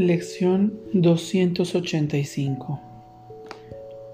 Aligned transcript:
Lección 0.00 0.80
285 0.94 2.80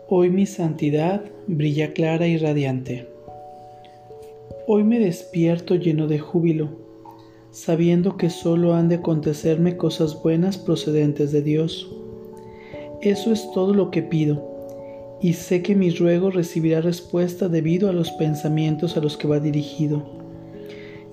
Hoy 0.09 0.31
mi 0.31 0.45
santidad 0.45 1.22
brilla 1.47 1.93
clara 1.93 2.27
y 2.27 2.37
radiante. 2.38 3.06
Hoy 4.67 4.83
me 4.83 4.99
despierto 4.99 5.77
lleno 5.77 6.09
de 6.09 6.19
júbilo, 6.19 6.71
sabiendo 7.53 8.17
que 8.17 8.31
solo 8.31 8.74
han 8.74 8.88
de 8.88 8.96
acontecerme 8.96 9.77
cosas 9.77 10.21
buenas 10.21 10.59
procedentes 10.59 11.31
de 11.31 11.42
Dios. 11.42 11.88
Eso 13.00 13.32
es 13.32 13.49
todo 13.53 13.73
lo 13.73 13.92
que 13.92 14.03
pido, 14.03 14.42
y 15.23 15.35
sé 15.35 15.63
que 15.63 15.77
mi 15.77 15.91
ruego 15.91 16.32
recibirá 16.32 16.80
respuesta 16.80 17.48
debido 17.48 17.88
a 17.88 17.92
los 17.92 18.10
pensamientos 18.10 18.96
a 18.96 19.00
los 19.00 19.16
que 19.16 19.28
va 19.28 19.38
dirigido. 19.38 20.05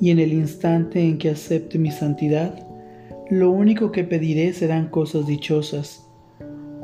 Y 0.02 0.10
en 0.10 0.18
el 0.18 0.34
instante 0.34 1.00
en 1.00 1.20
que 1.20 1.30
acepte 1.30 1.78
mi 1.78 1.92
santidad, 1.92 2.73
lo 3.40 3.52
único 3.52 3.92
que 3.92 4.04
pediré 4.04 4.54
serán 4.54 4.90
cosas 4.90 5.26
dichosas, 5.26 6.08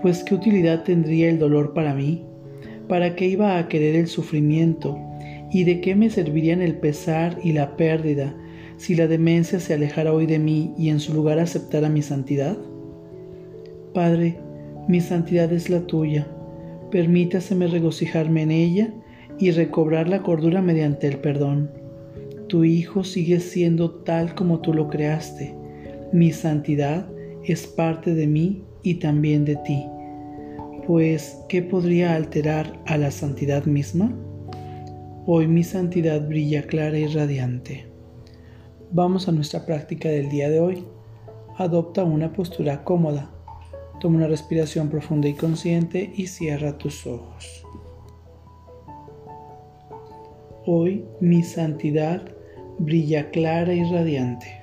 pues 0.02 0.24
qué 0.24 0.34
utilidad 0.36 0.84
tendría 0.84 1.30
el 1.30 1.38
dolor 1.38 1.74
para 1.74 1.94
mí, 1.94 2.26
para 2.88 3.16
qué 3.16 3.28
iba 3.28 3.58
a 3.58 3.68
querer 3.68 3.96
el 3.96 4.08
sufrimiento, 4.08 4.98
y 5.52 5.64
de 5.64 5.82
qué 5.82 5.96
me 5.96 6.10
servirían 6.10 6.62
el 6.62 6.76
pesar 6.76 7.38
y 7.44 7.52
la 7.52 7.76
pérdida 7.76 8.36
si 8.78 8.96
la 8.96 9.08
demencia 9.08 9.60
se 9.60 9.74
alejara 9.74 10.14
hoy 10.14 10.26
de 10.26 10.40
mí 10.40 10.74
y 10.78 10.90
en 10.90 11.00
su 11.00 11.14
lugar 11.14 11.38
aceptara 11.40 11.90
mi 11.90 12.02
santidad. 12.02 12.58
Padre, 13.94 14.40
mi 14.88 15.02
santidad 15.02 15.52
es 15.52 15.70
la 15.70 15.82
tuya, 15.82 16.28
permítaseme 16.90 17.68
regocijarme 17.68 18.44
en 18.44 18.52
ella 18.52 18.94
y 19.38 19.52
recobrar 19.52 20.08
la 20.08 20.24
cordura 20.24 20.62
mediante 20.62 21.08
el 21.08 21.18
perdón. 21.18 21.72
Tu 22.48 22.64
Hijo 22.64 23.04
sigue 23.04 23.40
siendo 23.40 23.92
tal 23.92 24.34
como 24.34 24.62
tú 24.62 24.74
lo 24.74 24.88
creaste 24.88 25.59
mi 26.12 26.32
santidad 26.32 27.08
es 27.44 27.68
parte 27.68 28.14
de 28.16 28.26
mí 28.26 28.64
y 28.84 28.96
también 28.96 29.46
de 29.46 29.58
ti, 29.58 29.86
pues 30.88 31.38
¿qué 31.48 31.62
podría 31.62 32.16
alterar 32.16 32.80
a 32.88 32.98
la 32.98 33.12
santidad 33.12 33.66
misma? 33.66 34.12
Hoy 35.28 35.48
mi 35.48 35.64
santidad 35.64 36.28
brilla 36.28 36.64
clara 36.64 36.98
y 36.98 37.06
radiante. 37.06 37.86
Vamos 38.92 39.28
a 39.28 39.32
nuestra 39.32 39.66
práctica 39.68 40.10
del 40.10 40.30
día 40.30 40.50
de 40.50 40.60
hoy. 40.60 40.84
Adopta 41.58 42.04
una 42.04 42.34
postura 42.34 42.84
cómoda. 42.84 43.30
Toma 44.00 44.18
una 44.18 44.28
respiración 44.28 44.90
profunda 44.90 45.28
y 45.28 45.36
consciente 45.36 46.12
y 46.16 46.26
cierra 46.26 46.78
tus 46.78 47.06
ojos. 47.06 47.64
Hoy 50.66 51.06
mi 51.20 51.44
santidad 51.44 52.24
brilla 52.80 53.30
clara 53.30 53.74
y 53.74 53.84
radiante. 53.84 54.59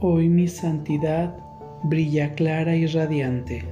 Hoy 0.00 0.28
mi 0.28 0.48
santidad 0.48 1.36
brilla 1.84 2.34
clara 2.34 2.74
y 2.74 2.86
radiante. 2.86 3.64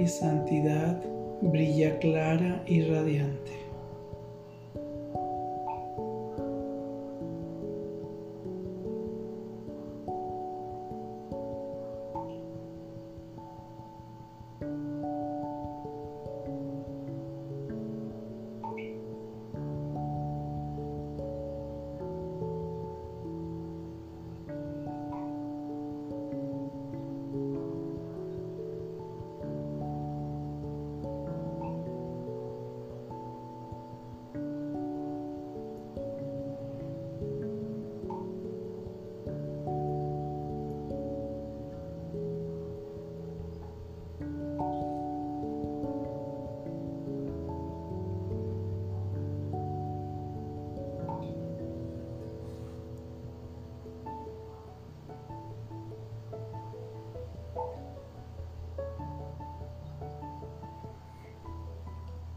Mi 0.00 0.08
santidad 0.08 0.98
brilla 1.42 1.98
clara 1.98 2.62
y 2.66 2.80
radiante. 2.84 3.69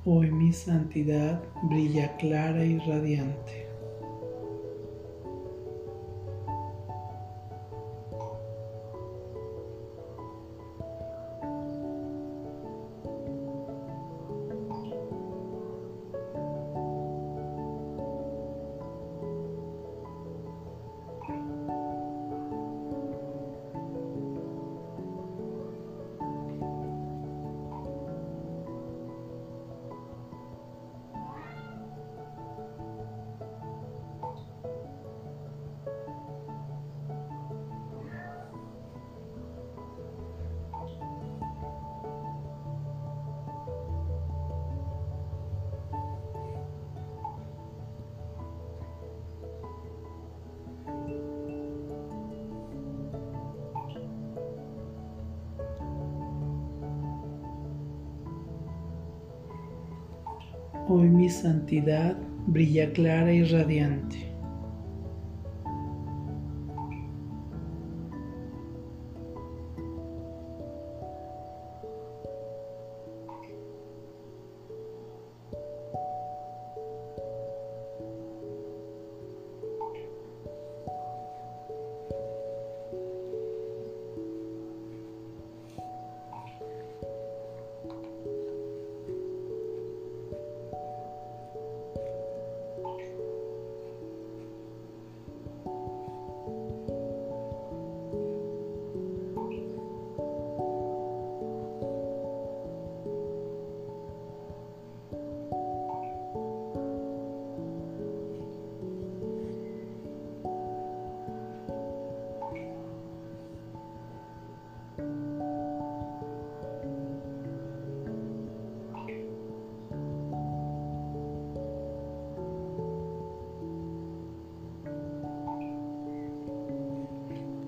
Hoy 0.06 0.32
mi 0.32 0.52
santidad 0.52 1.42
brilla 1.70 2.18
clara 2.18 2.66
y 2.66 2.78
radiante. 2.80 3.63
Hoy 60.86 61.08
mi 61.08 61.30
santidad 61.30 62.18
brilla 62.46 62.92
clara 62.92 63.32
y 63.32 63.46
radiante. 63.46 64.33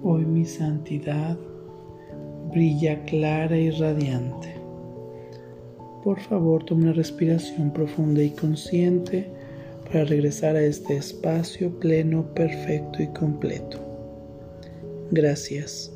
Hoy 0.08 0.24
mi 0.24 0.46
santidad 0.46 1.36
brilla 2.52 3.04
clara 3.06 3.58
y 3.58 3.72
radiante. 3.72 4.54
Por 6.04 6.20
favor, 6.20 6.64
tome 6.64 6.84
una 6.84 6.94
respiración 6.94 7.74
profunda 7.74 8.22
y 8.22 8.30
consciente 8.30 9.28
para 9.84 10.06
regresar 10.06 10.58
a 10.58 10.62
este 10.62 10.98
espacio 10.98 11.72
pleno, 11.80 12.24
perfecto 12.36 13.02
y 13.02 13.08
completo. 13.08 13.80
Gracias. 15.10 15.92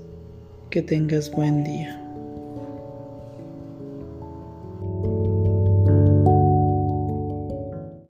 Que 0.72 0.82
tengas 0.82 1.30
buen 1.30 1.64
día. 1.64 2.09